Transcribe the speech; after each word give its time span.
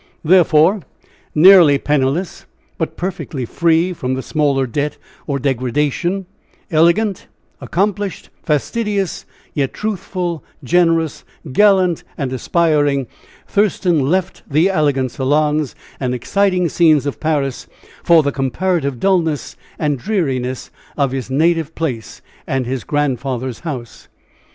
Therefore 0.23 0.81
nearly 1.35 1.77
penniless, 1.77 2.47
but 2.79 2.97
perfectly 2.97 3.45
free 3.45 3.93
from 3.93 4.15
the 4.15 4.23
smallest 4.23 4.71
debt 4.71 4.97
or 5.27 5.37
degradation 5.37 6.25
elegant, 6.71 7.27
accomplished, 7.59 8.31
fastidious, 8.41 9.27
yet 9.53 9.75
truthful, 9.75 10.43
generous, 10.63 11.23
gallant 11.53 12.03
and 12.17 12.33
aspiring 12.33 13.05
Thurston 13.47 13.99
left 13.99 14.41
the 14.49 14.71
elegant 14.71 15.11
salons 15.11 15.75
and 15.99 16.15
exciting 16.15 16.67
scenes 16.67 17.05
of 17.05 17.19
Paris 17.19 17.67
for 18.03 18.23
the 18.23 18.31
comparative 18.31 18.99
dullness 18.99 19.55
and 19.77 19.99
dreariness 19.99 20.71
of 20.97 21.11
his 21.11 21.29
native 21.29 21.75
place 21.75 22.23
and 22.47 22.65
his 22.65 22.83
grandfather's 22.83 23.59
house. 23.59 24.07